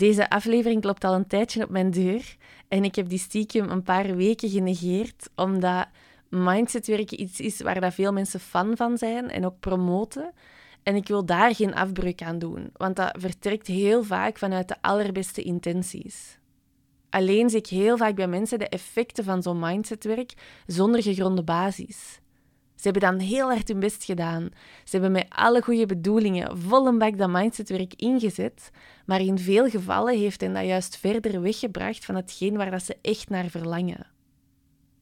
Deze 0.00 0.30
aflevering 0.30 0.80
klopt 0.80 1.04
al 1.04 1.14
een 1.14 1.26
tijdje 1.26 1.64
op 1.64 1.70
mijn 1.70 1.90
deur 1.90 2.36
en 2.68 2.84
ik 2.84 2.94
heb 2.94 3.08
die 3.08 3.18
stiekem 3.18 3.70
een 3.70 3.82
paar 3.82 4.16
weken 4.16 4.48
genegeerd, 4.48 5.28
omdat 5.34 5.86
mindsetwerken 6.28 7.20
iets 7.20 7.40
is 7.40 7.60
waar 7.60 7.80
dat 7.80 7.94
veel 7.94 8.12
mensen 8.12 8.40
fan 8.40 8.76
van 8.76 8.98
zijn 8.98 9.30
en 9.30 9.46
ook 9.46 9.60
promoten. 9.60 10.32
En 10.82 10.94
ik 10.94 11.08
wil 11.08 11.24
daar 11.24 11.54
geen 11.54 11.74
afbreuk 11.74 12.22
aan 12.22 12.38
doen, 12.38 12.70
want 12.76 12.96
dat 12.96 13.16
vertrekt 13.18 13.66
heel 13.66 14.04
vaak 14.04 14.38
vanuit 14.38 14.68
de 14.68 14.76
allerbeste 14.80 15.42
intenties. 15.42 16.38
Alleen 17.10 17.50
zie 17.50 17.58
ik 17.58 17.66
heel 17.66 17.96
vaak 17.96 18.14
bij 18.14 18.28
mensen 18.28 18.58
de 18.58 18.68
effecten 18.68 19.24
van 19.24 19.42
zo'n 19.42 19.58
mindsetwerk 19.58 20.32
zonder 20.66 21.02
gegronde 21.02 21.42
basis. 21.42 22.20
Ze 22.80 22.88
hebben 22.88 23.10
dan 23.10 23.18
heel 23.18 23.46
hard 23.46 23.68
hun 23.68 23.80
best 23.80 24.04
gedaan. 24.04 24.48
Ze 24.84 24.90
hebben 24.90 25.12
met 25.12 25.26
alle 25.28 25.62
goede 25.62 25.86
bedoelingen 25.86 26.58
vol 26.58 26.86
een 26.86 26.98
bak 26.98 27.18
dat 27.18 27.30
mindsetwerk 27.30 27.94
ingezet, 27.94 28.70
maar 29.06 29.20
in 29.20 29.38
veel 29.38 29.68
gevallen 29.68 30.18
heeft 30.18 30.40
hen 30.40 30.52
dat 30.52 30.64
juist 30.64 30.96
verder 30.96 31.40
weggebracht 31.40 32.04
van 32.04 32.14
hetgeen 32.14 32.56
waar 32.56 32.70
dat 32.70 32.82
ze 32.82 32.96
echt 33.02 33.28
naar 33.28 33.48
verlangen. 33.48 34.06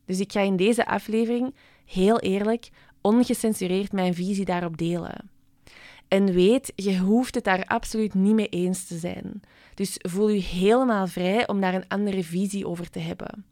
Dus 0.05 0.21
ik 0.21 0.33
ga 0.33 0.41
in 0.41 0.57
deze 0.57 0.87
aflevering 0.87 1.55
heel 1.85 2.19
eerlijk, 2.19 2.69
ongecensureerd 3.01 3.93
mijn 3.93 4.15
visie 4.15 4.45
daarop 4.45 4.77
delen. 4.77 5.31
En 6.09 6.33
weet, 6.33 6.73
je 6.75 6.99
hoeft 6.99 7.35
het 7.35 7.45
daar 7.45 7.65
absoluut 7.65 8.15
niet 8.15 8.35
mee 8.35 8.49
eens 8.49 8.87
te 8.87 8.99
zijn. 8.99 9.41
Dus 9.75 9.97
voel 9.99 10.29
je 10.29 10.41
helemaal 10.41 11.07
vrij 11.07 11.49
om 11.49 11.61
daar 11.61 11.75
een 11.75 11.89
andere 11.89 12.25
visie 12.25 12.67
over 12.67 12.91
te 12.91 12.99
hebben. 12.99 13.45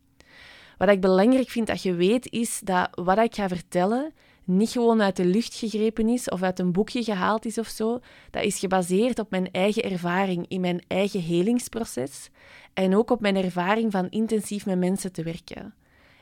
Wat 0.76 0.88
ik 0.88 1.00
belangrijk 1.00 1.48
vind 1.48 1.66
dat 1.66 1.82
je 1.82 1.94
weet, 1.94 2.32
is 2.32 2.60
dat 2.64 2.88
wat 2.94 3.18
ik 3.18 3.34
ga 3.34 3.48
vertellen 3.48 4.12
niet 4.46 4.70
gewoon 4.70 5.02
uit 5.02 5.16
de 5.16 5.24
lucht 5.24 5.54
gegrepen 5.54 6.08
is 6.08 6.28
of 6.28 6.42
uit 6.42 6.58
een 6.58 6.72
boekje 6.72 7.04
gehaald 7.04 7.44
is 7.44 7.58
of 7.58 7.68
zo. 7.68 8.00
Dat 8.30 8.44
is 8.44 8.58
gebaseerd 8.58 9.18
op 9.18 9.30
mijn 9.30 9.50
eigen 9.50 9.82
ervaring 9.82 10.44
in 10.48 10.60
mijn 10.60 10.82
eigen 10.88 11.20
helingsproces 11.20 12.30
en 12.74 12.96
ook 12.96 13.10
op 13.10 13.20
mijn 13.20 13.36
ervaring 13.36 13.92
van 13.92 14.10
intensief 14.10 14.66
met 14.66 14.78
mensen 14.78 15.12
te 15.12 15.22
werken. 15.22 15.74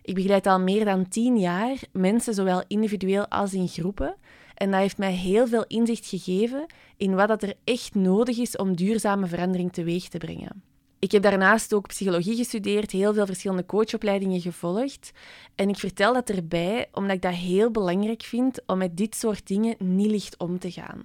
Ik 0.03 0.15
begeleid 0.15 0.47
al 0.47 0.61
meer 0.61 0.85
dan 0.85 1.09
tien 1.09 1.39
jaar 1.39 1.79
mensen, 1.93 2.35
zowel 2.35 2.63
individueel 2.67 3.29
als 3.29 3.55
in 3.55 3.69
groepen. 3.69 4.17
En 4.55 4.71
dat 4.71 4.81
heeft 4.81 4.99
mij 4.99 5.13
heel 5.13 5.47
veel 5.47 5.65
inzicht 5.67 6.07
gegeven 6.07 6.67
in 6.97 7.15
wat 7.15 7.43
er 7.43 7.55
echt 7.65 7.95
nodig 7.95 8.39
is 8.39 8.57
om 8.57 8.77
duurzame 8.77 9.27
verandering 9.27 9.73
teweeg 9.73 10.09
te 10.09 10.19
brengen. 10.19 10.74
Ik 11.05 11.13
heb 11.13 11.23
daarnaast 11.23 11.75
ook 11.75 11.87
psychologie 11.87 12.37
gestudeerd, 12.37 12.91
heel 12.91 13.15
veel 13.15 13.27
verschillende 13.27 13.67
coachopleidingen 13.67 14.41
gevolgd. 14.41 15.13
En 15.55 15.69
ik 15.69 15.77
vertel 15.77 16.13
dat 16.13 16.31
erbij 16.31 16.89
omdat 16.93 17.17
ik 17.17 17.23
dat 17.23 17.35
heel 17.35 17.71
belangrijk 17.71 18.23
vind 18.23 18.61
om 18.67 18.79
met 18.79 18.97
dit 18.97 19.15
soort 19.15 19.47
dingen 19.47 19.75
niet 19.79 20.11
licht 20.11 20.39
om 20.39 20.59
te 20.59 20.71
gaan. 20.71 21.01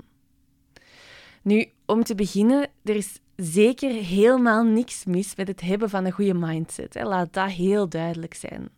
Nu, 1.41 1.72
om 1.86 2.03
te 2.03 2.16
beginnen, 2.16 2.69
er 2.83 2.95
is 2.95 3.19
zeker 3.36 3.91
helemaal 3.91 4.64
niks 4.64 5.06
mis 5.06 5.36
met 5.36 5.47
het 5.47 5.61
hebben 5.61 5.89
van 5.89 6.06
een 6.06 6.11
goede 6.11 6.34
mindset. 6.34 6.95
Laat 7.03 7.34
dat 7.34 7.52
heel 7.52 7.89
duidelijk 7.89 8.34
zijn. 8.34 8.69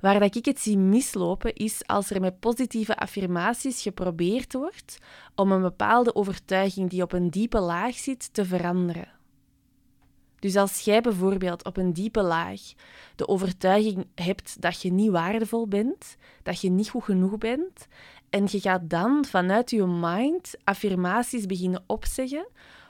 Waar 0.00 0.20
dat 0.20 0.36
ik 0.36 0.44
het 0.44 0.60
zie 0.60 0.78
mislopen 0.78 1.54
is 1.54 1.86
als 1.86 2.10
er 2.10 2.20
met 2.20 2.40
positieve 2.40 2.96
affirmaties 2.96 3.82
geprobeerd 3.82 4.52
wordt 4.52 4.98
om 5.34 5.52
een 5.52 5.62
bepaalde 5.62 6.14
overtuiging 6.14 6.90
die 6.90 7.02
op 7.02 7.12
een 7.12 7.30
diepe 7.30 7.60
laag 7.60 7.94
zit 7.94 8.34
te 8.34 8.44
veranderen. 8.44 9.15
Dus 10.38 10.56
als 10.56 10.80
jij 10.80 11.00
bijvoorbeeld 11.00 11.64
op 11.64 11.76
een 11.76 11.92
diepe 11.92 12.22
laag 12.22 12.60
de 13.16 13.28
overtuiging 13.28 14.06
hebt 14.14 14.62
dat 14.62 14.82
je 14.82 14.92
niet 14.92 15.10
waardevol 15.10 15.68
bent, 15.68 16.16
dat 16.42 16.60
je 16.60 16.70
niet 16.70 16.88
goed 16.88 17.04
genoeg 17.04 17.38
bent, 17.38 17.86
en 18.30 18.44
je 18.50 18.60
gaat 18.60 18.90
dan 18.90 19.24
vanuit 19.24 19.70
je 19.70 19.86
mind 19.86 20.54
affirmaties 20.64 21.46
beginnen 21.46 21.84
opzeggen 21.86 22.48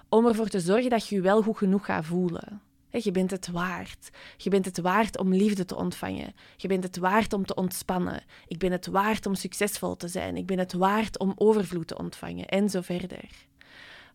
om 0.08 0.26
ervoor 0.26 0.48
te 0.48 0.60
zorgen 0.60 0.90
dat 0.90 1.08
je 1.08 1.14
je 1.14 1.20
wel 1.20 1.42
goed 1.42 1.56
genoeg 1.56 1.84
gaat 1.84 2.04
voelen. 2.04 2.60
Je 2.90 3.10
bent 3.10 3.30
het 3.30 3.48
waard. 3.48 4.10
Je 4.36 4.50
bent 4.50 4.64
het 4.64 4.80
waard 4.80 5.18
om 5.18 5.34
liefde 5.34 5.64
te 5.64 5.76
ontvangen. 5.76 6.34
Je 6.56 6.68
bent 6.68 6.84
het 6.84 6.96
waard 6.96 7.32
om 7.32 7.46
te 7.46 7.54
ontspannen. 7.54 8.22
Ik 8.48 8.58
ben 8.58 8.72
het 8.72 8.86
waard 8.86 9.26
om 9.26 9.34
succesvol 9.34 9.96
te 9.96 10.08
zijn. 10.08 10.36
Ik 10.36 10.46
ben 10.46 10.58
het 10.58 10.72
waard 10.72 11.18
om 11.18 11.32
overvloed 11.36 11.86
te 11.86 11.98
ontvangen. 11.98 12.46
En 12.46 12.70
zo 12.70 12.80
verder. 12.80 13.28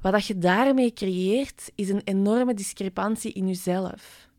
Wat 0.01 0.25
je 0.25 0.37
daarmee 0.37 0.93
creëert, 0.93 1.71
is 1.75 1.89
een 1.89 2.01
enorme 2.03 2.53
discrepantie 2.53 3.31
in 3.31 3.47
jezelf. 3.47 4.29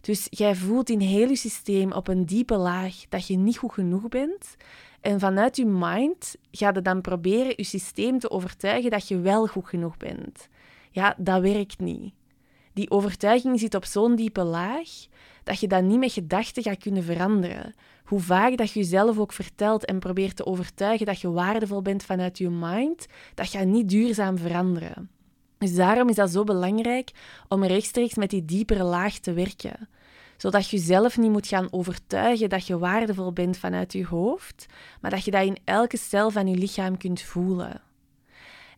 Dus 0.00 0.26
jij 0.30 0.54
voelt 0.54 0.90
in 0.90 1.00
heel 1.00 1.28
je 1.28 1.36
systeem 1.36 1.92
op 1.92 2.08
een 2.08 2.26
diepe 2.26 2.56
laag 2.56 2.94
dat 3.08 3.26
je 3.26 3.36
niet 3.36 3.58
goed 3.58 3.72
genoeg 3.72 4.08
bent. 4.08 4.56
En 5.00 5.20
vanuit 5.20 5.56
je 5.56 5.66
mind 5.66 6.36
ga 6.50 6.70
je 6.74 6.82
dan 6.82 7.00
proberen 7.00 7.52
je 7.56 7.64
systeem 7.64 8.18
te 8.18 8.30
overtuigen 8.30 8.90
dat 8.90 9.08
je 9.08 9.20
wel 9.20 9.46
goed 9.46 9.68
genoeg 9.68 9.96
bent. 9.96 10.48
Ja, 10.90 11.14
dat 11.18 11.40
werkt 11.40 11.78
niet 11.78 12.12
die 12.76 12.90
overtuiging 12.90 13.60
zit 13.60 13.74
op 13.74 13.84
zo'n 13.84 14.16
diepe 14.16 14.42
laag 14.42 14.88
dat 15.46 15.60
je 15.60 15.68
dat 15.68 15.82
niet 15.82 15.98
met 15.98 16.12
gedachten 16.12 16.62
gaat 16.62 16.78
kunnen 16.78 17.04
veranderen. 17.04 17.74
Hoe 18.04 18.20
vaak 18.20 18.56
dat 18.56 18.72
je 18.72 18.78
jezelf 18.80 19.18
ook 19.18 19.32
vertelt 19.32 19.84
en 19.84 19.98
probeert 19.98 20.36
te 20.36 20.46
overtuigen 20.46 21.06
dat 21.06 21.20
je 21.20 21.30
waardevol 21.30 21.82
bent 21.82 22.02
vanuit 22.02 22.38
je 22.38 22.50
mind, 22.50 23.06
dat 23.34 23.48
gaat 23.48 23.66
niet 23.66 23.88
duurzaam 23.88 24.38
veranderen. 24.38 25.10
Dus 25.58 25.74
daarom 25.74 26.08
is 26.08 26.14
dat 26.14 26.30
zo 26.30 26.44
belangrijk 26.44 27.10
om 27.48 27.64
rechtstreeks 27.64 28.14
met 28.14 28.30
die 28.30 28.44
diepere 28.44 28.82
laag 28.82 29.18
te 29.18 29.32
werken. 29.32 29.88
Zodat 30.36 30.70
je 30.70 30.76
jezelf 30.76 31.18
niet 31.18 31.30
moet 31.30 31.46
gaan 31.46 31.68
overtuigen 31.70 32.48
dat 32.48 32.66
je 32.66 32.78
waardevol 32.78 33.32
bent 33.32 33.56
vanuit 33.56 33.92
je 33.92 34.06
hoofd, 34.06 34.66
maar 35.00 35.10
dat 35.10 35.24
je 35.24 35.30
dat 35.30 35.44
in 35.44 35.58
elke 35.64 35.96
cel 35.96 36.30
van 36.30 36.46
je 36.46 36.56
lichaam 36.56 36.96
kunt 36.96 37.20
voelen. 37.20 37.80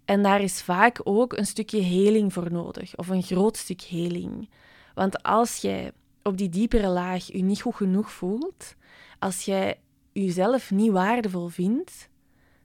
En 0.05 0.23
daar 0.23 0.41
is 0.41 0.63
vaak 0.63 1.01
ook 1.05 1.33
een 1.33 1.47
stukje 1.47 1.81
heling 1.81 2.33
voor 2.33 2.53
nodig, 2.53 2.97
of 2.97 3.09
een 3.09 3.23
groot 3.23 3.57
stuk 3.57 3.81
heling. 3.81 4.49
Want 4.95 5.23
als 5.23 5.57
jij 5.57 5.93
op 6.29 6.37
die 6.37 6.49
diepere 6.49 6.89
laag 6.89 7.27
je 7.27 7.43
niet 7.43 7.61
goed 7.61 7.75
genoeg 7.75 8.13
voelt, 8.13 8.77
als 9.19 9.45
jij 9.45 9.81
jezelf 10.13 10.71
niet 10.71 10.91
waardevol 10.91 11.49
vindt, 11.49 12.09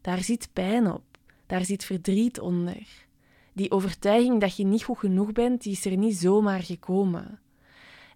daar 0.01 0.23
zit 0.23 0.49
pijn 0.53 0.91
op, 0.91 1.03
daar 1.45 1.65
zit 1.65 1.85
verdriet 1.85 2.39
onder. 2.39 2.87
Die 3.53 3.71
overtuiging 3.71 4.41
dat 4.41 4.55
je 4.55 4.65
niet 4.65 4.83
goed 4.83 4.97
genoeg 4.97 5.31
bent, 5.31 5.61
die 5.63 5.71
is 5.71 5.85
er 5.85 5.97
niet 5.97 6.17
zomaar 6.17 6.61
gekomen. 6.63 7.39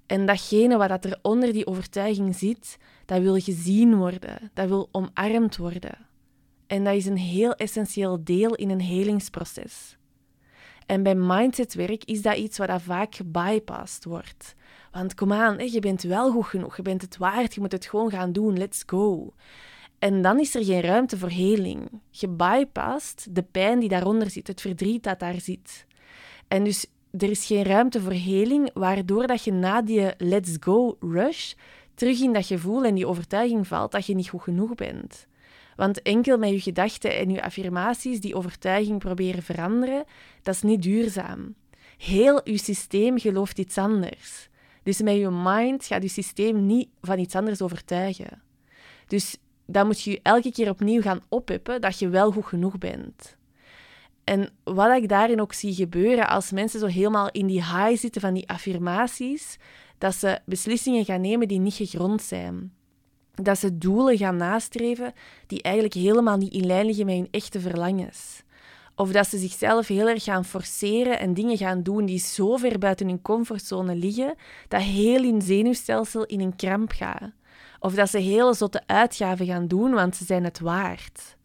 En 0.05 0.25
datgene 0.25 0.77
wat 0.77 1.05
er 1.05 1.19
onder 1.21 1.53
die 1.53 1.67
overtuiging 1.67 2.35
zit, 2.35 2.77
dat 3.05 3.21
wil 3.21 3.39
gezien 3.39 3.95
worden, 3.95 4.51
dat 4.53 4.67
wil 4.67 4.89
omarmd 4.91 5.57
worden. 5.57 6.07
En 6.67 6.83
dat 6.83 6.93
is 6.93 7.05
een 7.05 7.17
heel 7.17 7.53
essentieel 7.53 8.23
deel 8.23 8.55
in 8.55 8.69
een 8.69 8.81
helingsproces. 8.81 9.97
En 10.85 11.03
bij 11.03 11.15
mindsetwerk 11.15 12.03
is 12.03 12.21
dat 12.21 12.37
iets 12.37 12.57
wat 12.57 12.81
vaak 12.81 13.15
gebypast 13.15 14.03
wordt. 14.03 14.55
Want 14.97 15.13
kom 15.13 15.33
aan, 15.33 15.71
je 15.71 15.79
bent 15.79 16.01
wel 16.01 16.31
goed 16.31 16.45
genoeg, 16.45 16.75
je 16.75 16.81
bent 16.81 17.01
het 17.01 17.17
waard, 17.17 17.53
je 17.53 17.59
moet 17.59 17.71
het 17.71 17.85
gewoon 17.85 18.09
gaan 18.09 18.31
doen, 18.31 18.57
let's 18.57 18.83
go. 18.85 19.33
En 19.99 20.21
dan 20.21 20.39
is 20.39 20.55
er 20.55 20.65
geen 20.65 20.81
ruimte 20.81 21.17
voor 21.17 21.29
heling. 21.29 21.89
Je 22.09 22.27
bypast 22.27 23.35
de 23.35 23.43
pijn 23.43 23.79
die 23.79 23.89
daaronder 23.89 24.29
zit, 24.29 24.47
het 24.47 24.61
verdriet 24.61 25.03
dat 25.03 25.19
daar 25.19 25.39
zit. 25.41 25.85
En 26.47 26.63
dus 26.63 26.85
er 27.11 27.29
is 27.29 27.45
geen 27.45 27.63
ruimte 27.63 28.01
voor 28.01 28.11
heling, 28.11 28.69
waardoor 28.73 29.27
dat 29.27 29.43
je 29.43 29.51
na 29.51 29.81
die 29.81 30.11
let's 30.17 30.57
go 30.59 30.97
rush 30.99 31.53
terug 31.93 32.21
in 32.21 32.33
dat 32.33 32.45
gevoel 32.45 32.83
en 32.83 32.95
die 32.95 33.07
overtuiging 33.07 33.67
valt 33.67 33.91
dat 33.91 34.05
je 34.05 34.15
niet 34.15 34.29
goed 34.29 34.41
genoeg 34.41 34.75
bent. 34.75 35.27
Want 35.75 36.01
enkel 36.01 36.37
met 36.37 36.49
je 36.49 36.59
gedachten 36.59 37.17
en 37.17 37.29
je 37.29 37.43
affirmaties 37.43 38.19
die 38.19 38.35
overtuiging 38.35 38.99
proberen 38.99 39.43
veranderen, 39.43 40.03
dat 40.41 40.55
is 40.55 40.61
niet 40.61 40.81
duurzaam. 40.81 41.55
Heel 41.97 42.41
je 42.43 42.57
systeem 42.57 43.19
gelooft 43.19 43.59
iets 43.59 43.77
anders. 43.77 44.49
Dus 44.87 45.01
met 45.01 45.15
je 45.15 45.29
mind 45.29 45.85
gaat 45.85 46.01
je 46.01 46.07
systeem 46.07 46.65
niet 46.65 46.89
van 47.01 47.19
iets 47.19 47.35
anders 47.35 47.61
overtuigen. 47.61 48.41
Dus 49.07 49.37
dan 49.65 49.85
moet 49.85 50.01
je 50.01 50.19
elke 50.23 50.51
keer 50.51 50.69
opnieuw 50.69 51.01
gaan 51.01 51.21
oppeppen 51.29 51.81
dat 51.81 51.99
je 51.99 52.09
wel 52.09 52.31
goed 52.31 52.45
genoeg 52.45 52.77
bent. 52.77 53.37
En 54.23 54.49
wat 54.63 54.97
ik 54.97 55.09
daarin 55.09 55.41
ook 55.41 55.53
zie 55.53 55.73
gebeuren 55.73 56.29
als 56.29 56.51
mensen 56.51 56.79
zo 56.79 56.85
helemaal 56.85 57.31
in 57.31 57.47
die 57.47 57.63
high 57.63 57.95
zitten 57.95 58.21
van 58.21 58.33
die 58.33 58.49
affirmaties, 58.49 59.57
dat 59.97 60.15
ze 60.15 60.39
beslissingen 60.45 61.05
gaan 61.05 61.21
nemen 61.21 61.47
die 61.47 61.59
niet 61.59 61.73
gegrond 61.73 62.21
zijn 62.21 62.71
dat 63.33 63.57
ze 63.59 63.77
doelen 63.77 64.17
gaan 64.17 64.37
nastreven 64.37 65.13
die 65.47 65.61
eigenlijk 65.61 65.95
helemaal 65.95 66.37
niet 66.37 66.53
in 66.53 66.65
lijn 66.65 66.85
liggen 66.85 67.05
met 67.05 67.15
hun 67.15 67.27
echte 67.31 67.59
verlangens. 67.59 68.43
Of 68.99 69.11
dat 69.11 69.27
ze 69.27 69.37
zichzelf 69.37 69.87
heel 69.87 70.07
erg 70.07 70.23
gaan 70.23 70.45
forceren 70.45 71.19
en 71.19 71.33
dingen 71.33 71.57
gaan 71.57 71.83
doen 71.83 72.05
die 72.05 72.19
zo 72.19 72.57
ver 72.57 72.79
buiten 72.79 73.07
hun 73.07 73.21
comfortzone 73.21 73.95
liggen, 73.95 74.35
dat 74.67 74.81
heel 74.81 75.23
hun 75.23 75.41
zenuwstelsel 75.41 76.25
in 76.25 76.39
een 76.39 76.55
kramp 76.55 76.91
gaat. 76.91 77.31
Of 77.79 77.93
dat 77.93 78.09
ze 78.09 78.17
hele 78.17 78.53
zotte 78.53 78.81
uitgaven 78.85 79.45
gaan 79.45 79.67
doen, 79.67 79.91
want 79.91 80.15
ze 80.15 80.25
zijn 80.25 80.43
het 80.43 80.59
waard. 80.59 81.36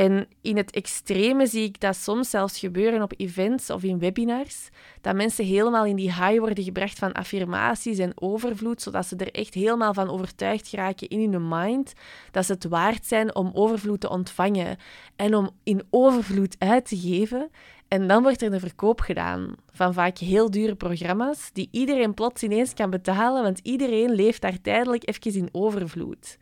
En 0.00 0.26
in 0.40 0.56
het 0.56 0.70
extreme 0.70 1.46
zie 1.46 1.64
ik 1.64 1.80
dat 1.80 1.96
soms 1.96 2.30
zelfs 2.30 2.58
gebeuren 2.58 3.02
op 3.02 3.12
events 3.16 3.70
of 3.70 3.82
in 3.82 3.98
webinars, 3.98 4.68
dat 5.00 5.14
mensen 5.14 5.44
helemaal 5.44 5.84
in 5.84 5.96
die 5.96 6.12
high 6.12 6.38
worden 6.38 6.64
gebracht 6.64 6.98
van 6.98 7.12
affirmaties 7.12 7.98
en 7.98 8.12
overvloed, 8.14 8.82
zodat 8.82 9.06
ze 9.06 9.16
er 9.16 9.30
echt 9.30 9.54
helemaal 9.54 9.94
van 9.94 10.10
overtuigd 10.10 10.68
geraken 10.68 11.08
in 11.08 11.32
hun 11.32 11.48
mind 11.48 11.92
dat 12.30 12.44
ze 12.46 12.52
het 12.52 12.64
waard 12.64 13.06
zijn 13.06 13.34
om 13.34 13.50
overvloed 13.54 14.00
te 14.00 14.08
ontvangen 14.08 14.76
en 15.16 15.34
om 15.34 15.50
in 15.62 15.82
overvloed 15.90 16.56
uit 16.58 16.88
te 16.88 16.96
geven. 16.96 17.50
En 17.88 18.08
dan 18.08 18.22
wordt 18.22 18.42
er 18.42 18.52
een 18.52 18.60
verkoop 18.60 19.00
gedaan 19.00 19.54
van 19.72 19.94
vaak 19.94 20.18
heel 20.18 20.50
dure 20.50 20.74
programma's 20.74 21.50
die 21.52 21.68
iedereen 21.70 22.14
plots 22.14 22.42
ineens 22.42 22.74
kan 22.74 22.90
betalen, 22.90 23.42
want 23.42 23.60
iedereen 23.62 24.10
leeft 24.10 24.40
daar 24.40 24.60
tijdelijk 24.60 25.08
even 25.08 25.40
in 25.40 25.48
overvloed. 25.52 26.38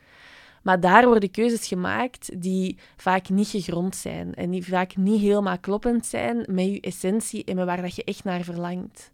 Maar 0.68 0.80
daar 0.80 1.06
worden 1.06 1.30
keuzes 1.30 1.66
gemaakt 1.66 2.42
die 2.42 2.78
vaak 2.96 3.28
niet 3.28 3.48
gegrond 3.48 3.96
zijn 3.96 4.34
en 4.34 4.50
die 4.50 4.66
vaak 4.66 4.96
niet 4.96 5.20
helemaal 5.20 5.58
kloppend 5.58 6.06
zijn 6.06 6.44
met 6.50 6.64
je 6.64 6.80
essentie 6.80 7.44
en 7.44 7.56
met 7.56 7.64
waar 7.66 7.82
dat 7.82 7.94
je 7.94 8.04
echt 8.04 8.24
naar 8.24 8.42
verlangt. 8.42 9.12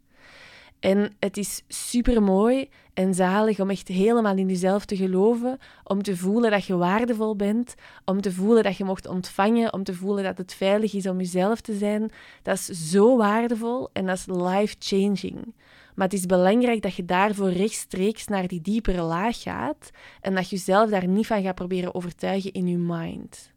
En 0.80 1.12
het 1.18 1.36
is 1.36 1.62
super 1.68 2.22
mooi 2.22 2.68
en 2.94 3.14
zalig 3.14 3.60
om 3.60 3.70
echt 3.70 3.88
helemaal 3.88 4.36
in 4.36 4.48
jezelf 4.48 4.84
te 4.84 4.96
geloven, 4.96 5.58
om 5.84 6.02
te 6.02 6.16
voelen 6.16 6.50
dat 6.50 6.64
je 6.64 6.76
waardevol 6.76 7.36
bent, 7.36 7.74
om 8.04 8.20
te 8.20 8.32
voelen 8.32 8.62
dat 8.62 8.76
je 8.76 8.84
mocht 8.84 9.06
ontvangen, 9.06 9.72
om 9.72 9.84
te 9.84 9.94
voelen 9.94 10.24
dat 10.24 10.38
het 10.38 10.54
veilig 10.54 10.94
is 10.94 11.06
om 11.06 11.18
jezelf 11.18 11.60
te 11.60 11.76
zijn. 11.76 12.10
Dat 12.42 12.58
is 12.58 12.90
zo 12.90 13.16
waardevol 13.16 13.88
en 13.92 14.06
dat 14.06 14.16
is 14.16 14.26
life-changing. 14.26 15.54
Maar 15.94 16.08
het 16.08 16.18
is 16.18 16.26
belangrijk 16.26 16.82
dat 16.82 16.94
je 16.94 17.04
daarvoor 17.04 17.50
rechtstreeks 17.50 18.26
naar 18.26 18.46
die 18.46 18.60
diepere 18.60 19.02
laag 19.02 19.42
gaat 19.42 19.90
en 20.20 20.34
dat 20.34 20.48
je 20.48 20.56
jezelf 20.56 20.90
daar 20.90 21.06
niet 21.06 21.26
van 21.26 21.42
gaat 21.42 21.54
proberen 21.54 21.94
overtuigen 21.94 22.52
in 22.52 22.66
je 22.66 22.78
mind. 22.78 23.52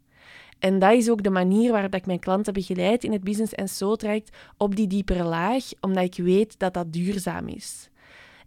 En 0.60 0.80
dat 0.80 0.94
is 0.94 1.10
ook 1.10 1.24
de 1.24 1.30
manier 1.30 1.72
waarop 1.72 1.96
ik 1.96 2.06
mijn 2.06 2.20
klanten 2.20 2.54
begeleid 2.54 3.04
in 3.04 3.12
het 3.12 3.24
Business 3.24 3.54
en 3.54 3.68
Soul 3.68 3.96
traject 3.96 4.38
op 4.58 4.76
die 4.76 4.88
diepere 4.88 5.24
laag, 5.24 5.64
omdat 5.80 6.04
ik 6.04 6.24
weet 6.24 6.60
dat 6.60 6.74
dat 6.74 6.94
duurzaam 6.94 7.48
is. 7.48 7.90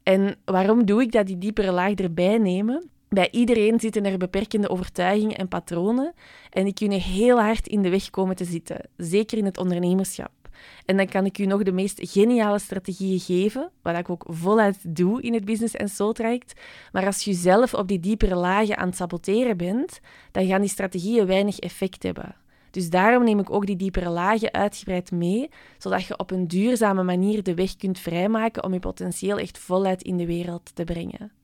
En 0.03 0.37
waarom 0.45 0.87
doe 0.87 1.03
ik 1.03 1.13
dat 1.13 1.27
die 1.27 1.39
diepere 1.39 1.73
laag 1.73 1.95
erbij 1.95 2.39
nemen? 2.39 2.91
Bij 3.09 3.29
iedereen 3.31 3.81
zitten 3.81 4.05
er 4.05 4.19
beperkende 4.19 4.69
overtuigingen 4.69 5.37
en 5.37 5.49
patronen 5.49 6.13
en 6.51 6.65
die 6.65 6.75
kunnen 6.75 7.01
heel 7.01 7.41
hard 7.41 7.67
in 7.67 7.83
de 7.83 7.89
weg 7.89 8.11
komen 8.11 8.37
te 8.37 8.45
zitten, 8.45 8.89
zeker 8.97 9.39
in 9.39 9.45
het 9.45 9.59
ondernemerschap. 9.59 10.40
En 10.85 10.97
dan 10.97 11.07
kan 11.07 11.25
ik 11.25 11.39
u 11.39 11.47
nog 11.47 11.63
de 11.63 11.73
meest 11.73 11.99
geniale 12.03 12.59
strategieën 12.59 13.21
geven, 13.21 13.71
wat 13.83 13.97
ik 13.97 14.11
ook 14.11 14.25
voluit 14.29 14.97
doe 14.97 15.23
in 15.23 15.35
het 15.35 15.45
Business 15.45 15.75
en 15.75 15.89
Soul 15.89 16.13
traject. 16.13 16.61
Maar 16.93 17.07
als 17.07 17.25
je 17.25 17.33
zelf 17.33 17.75
op 17.75 17.89
die 17.89 18.01
diepere 18.01 18.35
lagen 18.35 18.77
aan 18.77 18.89
het 18.89 18.97
saboteren 18.97 19.57
bent, 19.57 20.01
dan 20.33 20.47
gaan 20.47 20.61
die 20.61 20.71
strategieën 20.71 21.27
weinig 21.27 21.59
effect 21.59 22.03
hebben. 22.03 22.35
Dus 22.71 22.91
daarom 22.91 23.25
neem 23.25 23.39
ik 23.39 23.51
ook 23.51 23.67
die 23.67 23.77
diepere 23.77 24.11
lagen 24.11 24.53
uitgebreid 24.53 25.11
mee, 25.11 25.51
zodat 25.79 26.05
je 26.05 26.19
op 26.19 26.31
een 26.31 26.49
duurzame 26.49 27.03
manier 27.03 27.43
de 27.43 27.55
weg 27.55 27.77
kunt 27.77 27.99
vrijmaken 27.99 28.65
om 28.65 28.73
je 28.73 28.79
potentieel 28.79 29.39
echt 29.39 29.59
voluit 29.59 30.03
in 30.03 30.17
de 30.17 30.27
wereld 30.27 30.71
te 30.75 30.85
brengen. 30.85 31.40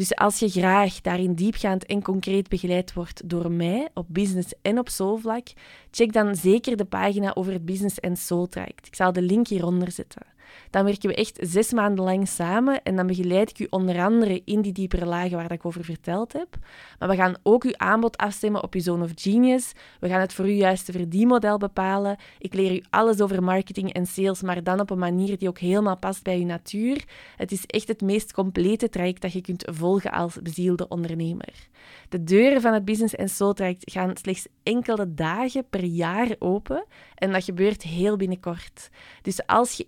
Dus 0.00 0.14
als 0.14 0.38
je 0.38 0.48
graag 0.48 1.00
daarin 1.00 1.34
diepgaand 1.34 1.86
en 1.86 2.02
concreet 2.02 2.48
begeleid 2.48 2.92
wordt 2.92 3.28
door 3.28 3.52
mij 3.52 3.88
op 3.94 4.06
business 4.08 4.52
en 4.62 4.78
op 4.78 4.88
soulvlak, 4.88 5.46
check 5.90 6.12
dan 6.12 6.36
zeker 6.36 6.76
de 6.76 6.84
pagina 6.84 7.34
over 7.34 7.52
het 7.52 7.64
Business 7.64 8.00
en 8.00 8.16
Soul 8.16 8.48
traject. 8.48 8.86
Ik 8.86 8.94
zal 8.94 9.12
de 9.12 9.22
link 9.22 9.48
hieronder 9.48 9.92
zetten. 9.92 10.22
Dan 10.70 10.84
werken 10.84 11.08
we 11.08 11.14
echt 11.14 11.38
zes 11.42 11.72
maanden 11.72 12.04
lang 12.04 12.28
samen 12.28 12.82
en 12.82 12.96
dan 12.96 13.06
begeleid 13.06 13.50
ik 13.50 13.58
u 13.58 13.66
onder 13.70 14.00
andere 14.02 14.42
in 14.44 14.60
die 14.60 14.72
diepere 14.72 15.06
lagen 15.06 15.36
waar 15.36 15.52
ik 15.52 15.66
over 15.66 15.84
verteld 15.84 16.32
heb. 16.32 16.56
Maar 16.98 17.08
we 17.08 17.16
gaan 17.16 17.36
ook 17.42 17.64
uw 17.64 17.76
aanbod 17.76 18.16
afstemmen 18.16 18.62
op 18.62 18.74
uw 18.74 18.80
Zone 18.80 19.04
of 19.04 19.10
Genius. 19.14 19.72
We 20.00 20.08
gaan 20.08 20.20
het 20.20 20.32
voor 20.32 20.48
u 20.48 20.52
juiste 20.52 20.92
verdienmodel 20.92 21.58
bepalen. 21.58 22.16
Ik 22.38 22.54
leer 22.54 22.74
u 22.74 22.82
alles 22.90 23.20
over 23.20 23.42
marketing 23.42 23.92
en 23.92 24.06
sales, 24.06 24.42
maar 24.42 24.62
dan 24.62 24.80
op 24.80 24.90
een 24.90 24.98
manier 24.98 25.38
die 25.38 25.48
ook 25.48 25.58
helemaal 25.58 25.98
past 25.98 26.22
bij 26.22 26.38
uw 26.38 26.46
natuur. 26.46 27.04
Het 27.36 27.52
is 27.52 27.66
echt 27.66 27.88
het 27.88 28.00
meest 28.00 28.32
complete 28.32 28.88
traject 28.88 29.22
dat 29.22 29.32
je 29.32 29.40
kunt 29.40 29.64
volgen 29.70 30.10
als 30.10 30.38
bezielde 30.42 30.88
ondernemer. 30.88 31.68
De 32.08 32.24
deuren 32.24 32.60
van 32.60 32.72
het 32.72 32.84
Business 32.84 33.14
en 33.14 33.28
Soul 33.28 33.52
traject 33.52 33.90
gaan 33.92 34.16
slechts 34.16 34.46
enkele 34.62 35.14
dagen 35.14 35.68
per 35.70 35.84
jaar 35.84 36.28
open 36.38 36.84
en 37.14 37.32
dat 37.32 37.44
gebeurt 37.44 37.82
heel 37.82 38.16
binnenkort. 38.16 38.90
Dus 39.22 39.46
als 39.46 39.72
je 39.72 39.84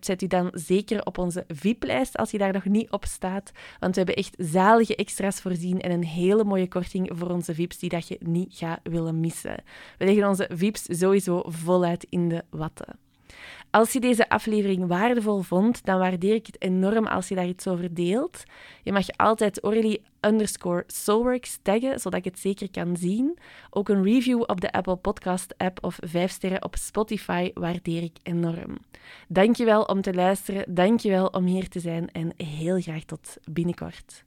zet 0.00 0.22
u 0.22 0.26
dan 0.26 0.50
zeker 0.52 1.04
op 1.04 1.18
onze 1.18 1.44
VIP-lijst 1.48 2.16
als 2.16 2.30
je 2.30 2.38
daar 2.38 2.52
nog 2.52 2.64
niet 2.64 2.90
op 2.90 3.04
staat, 3.04 3.52
want 3.78 3.94
we 3.94 4.00
hebben 4.00 4.16
echt 4.16 4.34
zalige 4.38 4.96
extra's 4.96 5.40
voorzien 5.40 5.80
en 5.80 5.90
een 5.90 6.04
hele 6.04 6.44
mooie 6.44 6.68
korting 6.68 7.10
voor 7.14 7.30
onze 7.30 7.54
VIP's 7.54 7.78
die 7.78 7.88
dat 7.88 8.08
je 8.08 8.18
niet 8.20 8.54
gaat 8.56 8.80
willen 8.82 9.20
missen. 9.20 9.62
We 9.98 10.04
leggen 10.04 10.28
onze 10.28 10.50
VIP's 10.52 10.86
sowieso 10.88 11.42
voluit 11.46 12.06
in 12.08 12.28
de 12.28 12.44
watten. 12.50 12.98
Als 13.70 13.92
je 13.92 14.00
deze 14.00 14.28
aflevering 14.28 14.86
waardevol 14.86 15.40
vond, 15.40 15.84
dan 15.84 15.98
waardeer 15.98 16.34
ik 16.34 16.46
het 16.46 16.62
enorm 16.62 17.06
als 17.06 17.28
je 17.28 17.34
daar 17.34 17.46
iets 17.46 17.66
over 17.66 17.94
deelt. 17.94 18.42
Je 18.82 18.92
mag 18.92 19.06
altijd 19.16 19.62
Orly 19.62 20.02
underscore 20.26 20.84
Soulworks 20.86 21.58
taggen, 21.62 22.00
zodat 22.00 22.18
ik 22.18 22.24
het 22.24 22.38
zeker 22.38 22.70
kan 22.70 22.96
zien. 22.96 23.38
Ook 23.70 23.88
een 23.88 24.02
review 24.02 24.40
op 24.40 24.60
de 24.60 24.72
Apple 24.72 24.96
Podcast 24.96 25.54
app 25.58 25.84
of 25.84 25.98
5 26.00 26.30
sterren 26.30 26.64
op 26.64 26.76
Spotify 26.76 27.50
waardeer 27.54 28.02
ik 28.02 28.16
enorm. 28.22 28.78
Dankjewel 29.28 29.82
om 29.82 30.00
te 30.00 30.14
luisteren, 30.14 30.74
dankjewel 30.74 31.26
om 31.26 31.44
hier 31.44 31.68
te 31.68 31.80
zijn 31.80 32.10
en 32.12 32.32
heel 32.36 32.80
graag 32.80 33.04
tot 33.04 33.36
binnenkort. 33.50 34.24